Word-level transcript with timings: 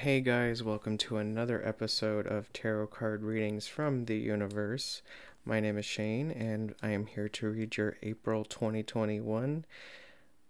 Hey 0.00 0.22
guys, 0.22 0.62
welcome 0.62 0.96
to 0.96 1.18
another 1.18 1.60
episode 1.62 2.26
of 2.26 2.50
Tarot 2.54 2.86
Card 2.86 3.22
Readings 3.22 3.66
from 3.66 4.06
the 4.06 4.16
Universe. 4.16 5.02
My 5.44 5.60
name 5.60 5.76
is 5.76 5.84
Shane, 5.84 6.30
and 6.30 6.74
I 6.82 6.92
am 6.92 7.04
here 7.04 7.28
to 7.28 7.50
read 7.50 7.76
your 7.76 7.98
April 8.02 8.46
2021 8.46 9.66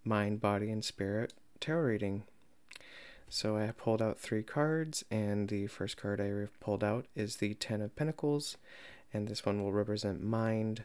Mind, 0.05 0.41
Body, 0.41 0.71
and 0.71 0.85
Spirit 0.85 1.33
Tarot 1.59 1.83
reading. 1.83 2.23
So 3.29 3.57
I 3.57 3.73
pulled 3.73 4.01
out 4.01 4.21
three 4.21 4.45
cards, 4.45 5.05
and 5.11 5.49
the 5.49 5.67
first 5.67 5.97
card 5.97 6.21
I 6.21 6.47
pulled 6.65 6.85
out 6.85 7.07
is 7.17 7.39
the 7.39 7.55
Ten 7.55 7.83
of 7.83 7.97
Pentacles, 7.97 8.57
and 9.13 9.27
this 9.27 9.45
one 9.45 9.65
will 9.65 9.73
represent 9.73 10.23
mind. 10.23 10.85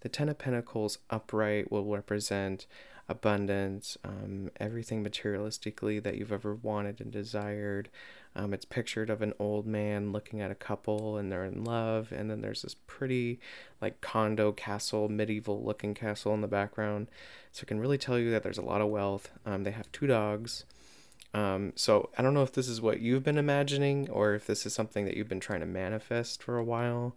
The 0.00 0.08
Ten 0.08 0.28
of 0.28 0.38
Pentacles 0.38 0.98
upright 1.10 1.70
will 1.70 1.84
represent 1.84 2.66
abundance, 3.08 3.98
um, 4.04 4.50
everything 4.60 5.04
materialistically 5.04 6.00
that 6.02 6.16
you've 6.16 6.32
ever 6.32 6.54
wanted 6.54 7.00
and 7.00 7.10
desired. 7.10 7.88
Um, 8.36 8.54
it's 8.54 8.64
pictured 8.64 9.10
of 9.10 9.20
an 9.20 9.34
old 9.40 9.66
man 9.66 10.12
looking 10.12 10.40
at 10.40 10.52
a 10.52 10.54
couple 10.54 11.16
and 11.16 11.30
they're 11.30 11.44
in 11.44 11.64
love, 11.64 12.12
and 12.12 12.30
then 12.30 12.40
there's 12.40 12.62
this 12.62 12.76
pretty, 12.86 13.40
like, 13.80 14.00
condo 14.00 14.52
castle, 14.52 15.08
medieval 15.08 15.62
looking 15.62 15.92
castle 15.92 16.32
in 16.34 16.40
the 16.40 16.46
background. 16.46 17.08
So 17.50 17.62
it 17.62 17.66
can 17.66 17.80
really 17.80 17.98
tell 17.98 18.18
you 18.18 18.30
that 18.30 18.44
there's 18.44 18.58
a 18.58 18.62
lot 18.62 18.80
of 18.80 18.88
wealth. 18.88 19.32
Um, 19.44 19.64
they 19.64 19.72
have 19.72 19.90
two 19.90 20.06
dogs. 20.06 20.64
Um, 21.34 21.72
so 21.74 22.10
I 22.16 22.22
don't 22.22 22.34
know 22.34 22.42
if 22.42 22.52
this 22.52 22.68
is 22.68 22.80
what 22.80 23.00
you've 23.00 23.24
been 23.24 23.38
imagining 23.38 24.08
or 24.08 24.34
if 24.34 24.46
this 24.46 24.64
is 24.66 24.72
something 24.72 25.04
that 25.04 25.16
you've 25.16 25.28
been 25.28 25.40
trying 25.40 25.60
to 25.60 25.66
manifest 25.66 26.42
for 26.42 26.58
a 26.58 26.64
while, 26.64 27.16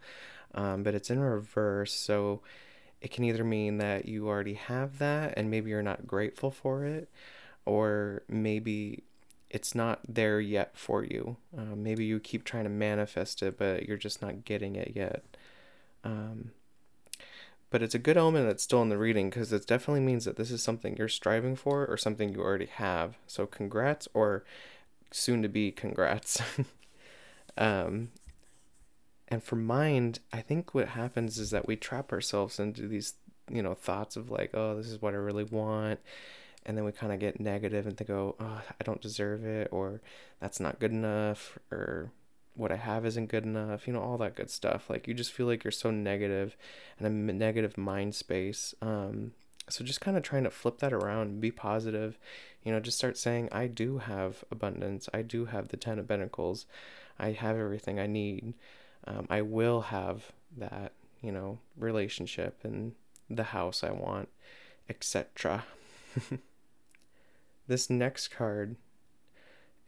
um, 0.55 0.83
but 0.83 0.95
it's 0.95 1.09
in 1.11 1.19
reverse. 1.19 1.93
So 1.93 2.41
it 3.03 3.11
can 3.11 3.25
either 3.25 3.43
mean 3.43 3.79
that 3.79 4.05
you 4.07 4.29
already 4.29 4.53
have 4.53 4.97
that 4.99 5.33
and 5.35 5.51
maybe 5.51 5.69
you're 5.69 5.83
not 5.83 6.07
grateful 6.07 6.49
for 6.49 6.85
it, 6.85 7.09
or 7.65 8.23
maybe 8.29 9.03
it's 9.49 9.75
not 9.75 9.99
there 10.07 10.39
yet 10.39 10.77
for 10.77 11.03
you. 11.03 11.35
Uh, 11.55 11.75
maybe 11.75 12.05
you 12.05 12.21
keep 12.21 12.45
trying 12.45 12.63
to 12.63 12.69
manifest 12.69 13.43
it, 13.43 13.57
but 13.57 13.85
you're 13.85 13.97
just 13.97 14.21
not 14.21 14.45
getting 14.45 14.77
it 14.77 14.93
yet. 14.95 15.21
Um, 16.05 16.51
but 17.69 17.83
it's 17.83 17.93
a 17.93 17.99
good 17.99 18.17
omen 18.17 18.47
that's 18.47 18.63
still 18.63 18.81
in 18.81 18.89
the 18.89 18.97
reading 18.97 19.29
because 19.29 19.51
it 19.51 19.67
definitely 19.67 19.99
means 19.99 20.23
that 20.23 20.37
this 20.37 20.49
is 20.49 20.63
something 20.63 20.95
you're 20.95 21.09
striving 21.09 21.57
for 21.57 21.85
or 21.85 21.97
something 21.97 22.29
you 22.29 22.39
already 22.39 22.67
have. 22.67 23.17
So, 23.27 23.45
congrats 23.45 24.07
or 24.13 24.45
soon 25.11 25.41
to 25.41 25.49
be 25.49 25.71
congrats. 25.71 26.41
um, 27.57 28.11
and 29.27 29.43
for 29.43 29.55
mind, 29.55 30.19
I 30.31 30.41
think 30.41 30.73
what 30.73 30.89
happens 30.89 31.37
is 31.37 31.51
that 31.51 31.67
we 31.67 31.75
trap 31.75 32.11
ourselves 32.11 32.59
into 32.59 32.87
these, 32.87 33.13
you 33.49 33.61
know, 33.61 33.73
thoughts 33.73 34.15
of 34.15 34.29
like, 34.29 34.51
oh, 34.53 34.75
this 34.75 34.87
is 34.87 35.01
what 35.01 35.13
I 35.13 35.17
really 35.17 35.43
want. 35.43 35.99
And 36.65 36.77
then 36.77 36.85
we 36.85 36.91
kind 36.91 37.11
of 37.11 37.19
get 37.19 37.39
negative 37.39 37.85
and 37.87 37.97
think, 37.97 38.09
oh, 38.09 38.35
oh, 38.39 38.61
I 38.79 38.83
don't 38.83 39.01
deserve 39.01 39.45
it, 39.45 39.67
or 39.71 40.01
that's 40.39 40.59
not 40.59 40.79
good 40.79 40.91
enough, 40.91 41.57
or 41.71 42.11
what 42.55 42.71
I 42.71 42.75
have 42.75 43.05
isn't 43.05 43.31
good 43.31 43.43
enough, 43.43 43.87
you 43.87 43.93
know, 43.93 44.01
all 44.01 44.17
that 44.19 44.35
good 44.35 44.49
stuff. 44.49 44.89
Like 44.89 45.07
you 45.07 45.13
just 45.13 45.31
feel 45.31 45.47
like 45.47 45.63
you're 45.63 45.71
so 45.71 45.91
negative 45.91 46.55
and 46.99 47.07
a 47.07 47.33
negative 47.33 47.77
mind 47.77 48.15
space. 48.15 48.75
Um, 48.81 49.33
so 49.69 49.83
just 49.83 50.01
kind 50.01 50.17
of 50.17 50.23
trying 50.23 50.43
to 50.43 50.51
flip 50.51 50.79
that 50.79 50.93
around 50.93 51.41
be 51.41 51.51
positive, 51.51 52.19
you 52.63 52.71
know, 52.71 52.79
just 52.79 52.97
start 52.97 53.17
saying, 53.17 53.49
I 53.51 53.67
do 53.67 53.99
have 53.99 54.43
abundance. 54.51 55.09
I 55.13 55.21
do 55.21 55.45
have 55.45 55.69
the 55.69 55.77
Ten 55.77 55.99
of 55.99 56.07
Pentacles. 56.07 56.65
I 57.17 57.31
have 57.31 57.57
everything 57.57 57.99
I 57.99 58.07
need 58.07 58.53
um, 59.05 59.27
I 59.29 59.41
will 59.41 59.81
have 59.81 60.31
that, 60.57 60.93
you 61.21 61.31
know, 61.31 61.59
relationship 61.77 62.59
and 62.63 62.93
the 63.29 63.43
house 63.43 63.83
I 63.83 63.91
want, 63.91 64.29
etc. 64.89 65.65
this 67.67 67.89
next 67.89 68.29
card 68.29 68.75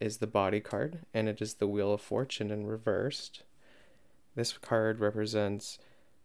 is 0.00 0.18
the 0.18 0.26
body 0.26 0.60
card, 0.60 1.00
and 1.14 1.28
it 1.28 1.40
is 1.40 1.54
the 1.54 1.68
Wheel 1.68 1.92
of 1.92 2.00
Fortune 2.00 2.50
in 2.50 2.66
reversed. 2.66 3.42
This 4.34 4.52
card 4.52 5.00
represents 5.00 5.78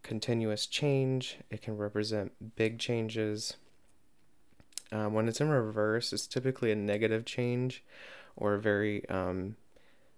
continuous 0.03 0.65
change, 0.65 1.37
it 1.49 1.61
can 1.61 1.77
represent 1.77 2.55
big 2.55 2.79
changes. 2.79 3.55
Um, 4.91 5.13
when 5.13 5.29
it's 5.29 5.39
in 5.39 5.49
reverse, 5.49 6.11
it's 6.11 6.27
typically 6.27 6.71
a 6.71 6.75
negative 6.75 7.23
change 7.23 7.83
or 8.35 8.55
a 8.55 8.59
very 8.59 9.07
um, 9.07 9.55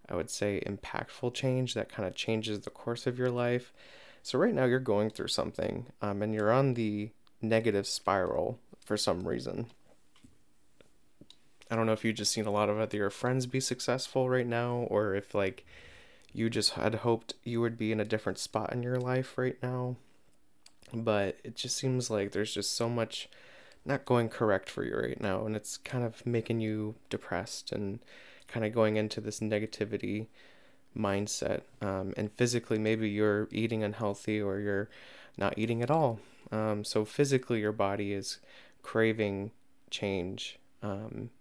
I 0.09 0.15
would 0.15 0.29
say, 0.29 0.61
impactful 0.65 1.33
change 1.33 1.73
that 1.73 1.89
kind 1.89 2.07
of 2.07 2.15
changes 2.15 2.59
the 2.61 2.69
course 2.69 3.07
of 3.07 3.17
your 3.17 3.31
life. 3.31 3.73
So, 4.21 4.39
right 4.39 4.53
now, 4.53 4.65
you're 4.65 4.79
going 4.79 5.09
through 5.09 5.27
something 5.27 5.87
um, 6.01 6.21
and 6.21 6.33
you're 6.33 6.51
on 6.51 6.73
the 6.73 7.09
negative 7.41 7.87
spiral 7.87 8.59
for 8.79 8.97
some 8.97 9.27
reason. 9.27 9.67
I 11.69 11.75
don't 11.75 11.85
know 11.85 11.93
if 11.93 12.05
you've 12.05 12.15
just 12.15 12.31
seen 12.31 12.45
a 12.45 12.51
lot 12.51 12.69
of 12.69 12.79
other 12.79 12.97
your 12.97 13.09
friends 13.09 13.45
be 13.45 13.59
successful 13.59 14.29
right 14.29 14.45
now, 14.45 14.87
or 14.89 15.15
if 15.15 15.33
like 15.33 15.65
you 16.31 16.49
just 16.49 16.71
had 16.71 16.95
hoped 16.95 17.33
you 17.43 17.61
would 17.61 17.77
be 17.77 17.91
in 17.91 17.99
a 17.99 18.05
different 18.05 18.37
spot 18.37 18.73
in 18.73 18.83
your 18.83 18.97
life 18.97 19.37
right 19.37 19.57
now. 19.63 19.95
But 20.93 21.37
it 21.43 21.55
just 21.55 21.77
seems 21.77 22.09
like 22.09 22.31
there's 22.31 22.53
just 22.53 22.75
so 22.75 22.89
much 22.89 23.29
not 23.85 24.05
going 24.05 24.29
correct 24.29 24.69
for 24.69 24.83
you 24.83 24.95
right 24.95 25.19
now, 25.19 25.45
and 25.45 25.55
it's 25.55 25.77
kind 25.77 26.03
of 26.03 26.25
making 26.25 26.61
you 26.61 26.95
depressed 27.09 27.71
and 27.71 27.99
kind 28.53 28.65
of 28.65 28.71
going 28.71 28.97
into 28.97 29.19
this 29.19 29.39
negativity 29.39 30.27
mindset. 30.95 31.61
Um, 31.81 32.13
and 32.15 32.31
physically, 32.31 32.77
maybe 32.77 33.09
you're 33.09 33.47
eating 33.51 33.83
unhealthy 33.83 34.39
or 34.39 34.59
you're 34.59 34.89
not 35.37 35.57
eating 35.57 35.81
at 35.81 35.89
all. 35.89 36.19
Um, 36.51 36.83
so 36.83 37.03
physically, 37.03 37.59
your 37.61 37.71
body 37.71 38.13
is 38.13 38.37
craving 38.83 39.49
change. 39.89 40.59
Um, 40.83 41.31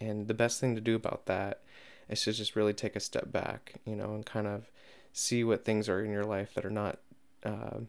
and 0.00 0.28
the 0.28 0.34
best 0.34 0.60
thing 0.60 0.74
to 0.74 0.80
do 0.80 0.96
about 0.96 1.26
that 1.26 1.60
is 2.08 2.22
to 2.22 2.32
just 2.32 2.56
really 2.56 2.72
take 2.72 2.96
a 2.96 3.00
step 3.00 3.30
back, 3.30 3.74
you 3.84 3.94
know, 3.94 4.14
and 4.14 4.24
kind 4.24 4.46
of 4.46 4.70
see 5.12 5.44
what 5.44 5.66
things 5.66 5.90
are 5.90 6.02
in 6.02 6.10
your 6.10 6.24
life 6.24 6.54
that 6.54 6.64
are 6.64 6.70
not 6.70 7.00
uh, 7.44 7.80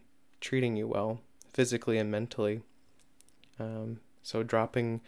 treating 0.42 0.76
you 0.76 0.86
well 0.86 1.20
physically 1.54 1.96
and 1.96 2.10
mentally. 2.10 2.60
Um, 3.58 4.00
so 4.22 4.42
dropping, 4.42 5.00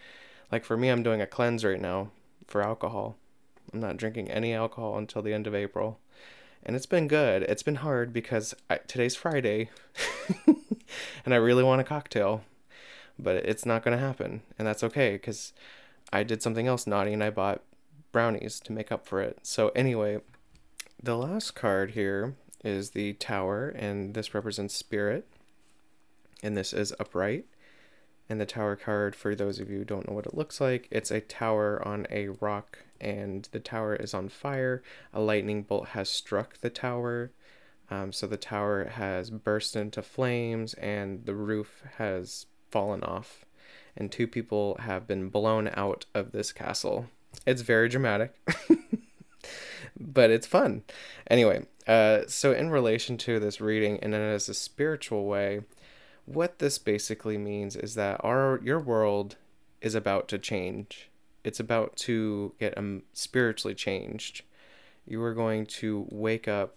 like 0.50 0.64
for 0.64 0.78
me, 0.78 0.88
I'm 0.88 1.02
doing 1.02 1.20
a 1.20 1.26
cleanse 1.26 1.62
right 1.62 1.80
now 1.80 2.10
for 2.46 2.62
alcohol. 2.62 3.16
I'm 3.74 3.80
not 3.80 3.96
drinking 3.96 4.30
any 4.30 4.54
alcohol 4.54 4.96
until 4.96 5.20
the 5.20 5.34
end 5.34 5.48
of 5.48 5.54
April. 5.54 5.98
And 6.62 6.76
it's 6.76 6.86
been 6.86 7.08
good. 7.08 7.42
It's 7.42 7.64
been 7.64 7.76
hard 7.76 8.12
because 8.12 8.54
I, 8.70 8.76
today's 8.76 9.16
Friday 9.16 9.68
and 10.46 11.34
I 11.34 11.38
really 11.38 11.64
want 11.64 11.80
a 11.80 11.84
cocktail, 11.84 12.44
but 13.18 13.36
it's 13.36 13.66
not 13.66 13.82
going 13.82 13.98
to 13.98 14.02
happen. 14.02 14.42
And 14.56 14.66
that's 14.66 14.84
okay 14.84 15.14
because 15.14 15.52
I 16.12 16.22
did 16.22 16.40
something 16.40 16.68
else 16.68 16.86
naughty 16.86 17.12
and 17.12 17.22
I 17.22 17.30
bought 17.30 17.62
brownies 18.12 18.60
to 18.60 18.72
make 18.72 18.92
up 18.92 19.08
for 19.08 19.20
it. 19.20 19.40
So, 19.42 19.70
anyway, 19.70 20.20
the 21.02 21.16
last 21.16 21.56
card 21.56 21.90
here 21.90 22.36
is 22.62 22.90
the 22.90 23.14
Tower, 23.14 23.68
and 23.68 24.14
this 24.14 24.34
represents 24.34 24.74
spirit. 24.74 25.26
And 26.44 26.56
this 26.56 26.72
is 26.72 26.94
upright. 27.00 27.46
And 28.28 28.40
the 28.40 28.46
Tower 28.46 28.76
card, 28.76 29.14
for 29.14 29.34
those 29.34 29.60
of 29.60 29.70
you 29.70 29.78
who 29.78 29.84
don't 29.84 30.08
know 30.08 30.14
what 30.14 30.26
it 30.26 30.34
looks 30.34 30.60
like, 30.60 30.88
it's 30.90 31.10
a 31.10 31.20
tower 31.20 31.86
on 31.86 32.06
a 32.10 32.28
rock 32.28 32.78
and 33.00 33.48
the 33.52 33.60
tower 33.60 33.94
is 33.94 34.14
on 34.14 34.28
fire. 34.28 34.82
A 35.12 35.20
lightning 35.20 35.62
bolt 35.62 35.88
has 35.88 36.08
struck 36.08 36.58
the 36.60 36.70
tower. 36.70 37.32
Um, 37.90 38.12
so 38.12 38.26
the 38.26 38.38
tower 38.38 38.84
has 38.84 39.30
burst 39.30 39.76
into 39.76 40.02
flames 40.02 40.74
and 40.74 41.26
the 41.26 41.34
roof 41.34 41.82
has 41.98 42.46
fallen 42.70 43.04
off. 43.04 43.44
And 43.96 44.10
two 44.10 44.26
people 44.26 44.76
have 44.80 45.06
been 45.06 45.28
blown 45.28 45.70
out 45.74 46.06
of 46.14 46.32
this 46.32 46.50
castle. 46.50 47.06
It's 47.46 47.62
very 47.62 47.88
dramatic, 47.88 48.34
but 50.00 50.30
it's 50.30 50.46
fun. 50.46 50.82
Anyway, 51.28 51.66
uh, 51.86 52.22
so 52.26 52.52
in 52.52 52.70
relation 52.70 53.16
to 53.18 53.38
this 53.38 53.60
reading, 53.60 53.98
and 54.00 54.12
then 54.12 54.20
as 54.20 54.48
a 54.48 54.54
spiritual 54.54 55.26
way, 55.26 55.60
what 56.26 56.58
this 56.58 56.78
basically 56.78 57.38
means 57.38 57.76
is 57.76 57.94
that 57.94 58.20
our 58.24 58.60
your 58.62 58.80
world 58.80 59.36
is 59.80 59.94
about 59.94 60.28
to 60.28 60.38
change 60.38 61.10
it's 61.44 61.60
about 61.60 61.94
to 61.96 62.54
get 62.58 62.76
um, 62.76 63.02
spiritually 63.12 63.74
changed. 63.74 64.42
You 65.06 65.22
are 65.22 65.34
going 65.34 65.66
to 65.66 66.08
wake 66.10 66.48
up 66.48 66.76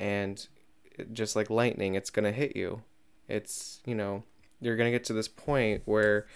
and 0.00 0.46
just 1.12 1.36
like 1.36 1.48
lightning, 1.48 1.94
it's 1.94 2.10
going 2.10 2.24
to 2.24 2.32
hit 2.32 2.56
you. 2.56 2.82
It's, 3.28 3.80
you 3.86 3.94
know, 3.94 4.24
you're 4.60 4.76
going 4.76 4.90
to 4.90 4.96
get 4.96 5.04
to 5.04 5.12
this 5.12 5.28
point 5.28 5.82
where, 5.84 6.26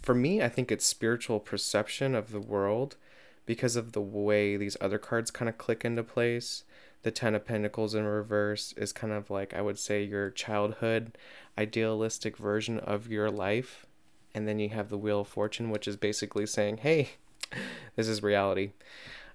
for 0.00 0.14
me, 0.14 0.42
I 0.42 0.48
think 0.48 0.72
it's 0.72 0.86
spiritual 0.86 1.40
perception 1.40 2.14
of 2.14 2.32
the 2.32 2.40
world 2.40 2.96
because 3.44 3.76
of 3.76 3.92
the 3.92 4.00
way 4.00 4.56
these 4.56 4.76
other 4.80 4.98
cards 4.98 5.30
kind 5.30 5.48
of 5.48 5.58
click 5.58 5.84
into 5.84 6.02
place. 6.02 6.64
The 7.02 7.10
Ten 7.10 7.34
of 7.34 7.46
Pentacles 7.46 7.94
in 7.94 8.04
reverse 8.04 8.74
is 8.76 8.92
kind 8.92 9.12
of 9.12 9.30
like, 9.30 9.54
I 9.54 9.62
would 9.62 9.78
say, 9.78 10.02
your 10.02 10.30
childhood 10.30 11.16
idealistic 11.56 12.36
version 12.36 12.78
of 12.78 13.08
your 13.08 13.30
life 13.30 13.86
and 14.34 14.46
then 14.46 14.58
you 14.58 14.68
have 14.70 14.88
the 14.88 14.98
Wheel 14.98 15.22
of 15.22 15.28
Fortune, 15.28 15.70
which 15.70 15.88
is 15.88 15.96
basically 15.96 16.46
saying, 16.46 16.78
hey, 16.78 17.10
this 17.96 18.08
is 18.08 18.22
reality. 18.22 18.70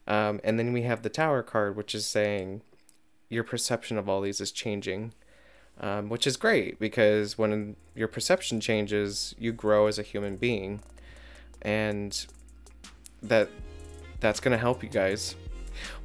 Um, 0.08 0.40
and 0.44 0.60
then 0.60 0.74
we 0.74 0.84
have 0.84 1.02
the 1.02 1.10
Tower 1.10 1.44
card, 1.44 1.76
which 1.76 1.96
is 1.96 2.06
saying 2.06 2.62
your 3.30 3.44
perception 3.44 3.98
of 3.98 4.08
all 4.08 4.22
these 4.22 4.40
is 4.40 4.52
changing, 4.52 5.14
um, 5.80 6.10
which 6.10 6.28
is 6.28 6.38
great 6.38 6.80
because 6.80 7.38
when 7.38 7.76
your 7.96 8.08
perception 8.08 8.60
changes, 8.60 9.34
you 9.38 9.52
grow 9.52 9.88
as 9.88 9.98
a 9.98 10.04
human 10.04 10.38
being. 10.38 10.82
And 11.62 12.26
that 13.22 13.50
that's 14.20 14.40
going 14.40 14.52
to 14.52 14.58
help 14.58 14.84
you 14.84 14.90
guys. 14.90 15.36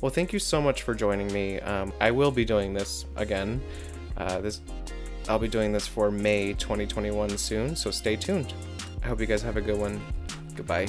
Well, 0.00 0.10
thank 0.10 0.32
you 0.32 0.38
so 0.38 0.60
much 0.60 0.82
for 0.82 0.94
joining 0.94 1.32
me. 1.32 1.60
Um, 1.60 1.92
I 2.00 2.10
will 2.10 2.30
be 2.30 2.44
doing 2.44 2.72
this 2.72 3.04
again. 3.16 3.60
Uh, 4.16 4.40
this 4.40 4.60
I'll 5.28 5.38
be 5.38 5.48
doing 5.48 5.72
this 5.72 5.86
for 5.86 6.10
May 6.10 6.54
2021 6.54 7.36
soon, 7.36 7.76
so 7.76 7.90
stay 7.90 8.16
tuned. 8.16 8.54
I 9.02 9.08
hope 9.08 9.20
you 9.20 9.26
guys 9.26 9.42
have 9.42 9.56
a 9.56 9.60
good 9.60 9.78
one. 9.78 10.00
Goodbye. 10.56 10.88